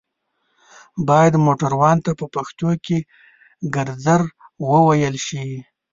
بايد 1.07 1.33
موټروان 1.45 1.97
ته 2.05 2.11
په 2.19 2.25
پښتو 2.35 2.69
کې 2.85 2.97
ګرځر 3.75 4.21
ووئيل 4.69 5.15
شي 5.25 5.43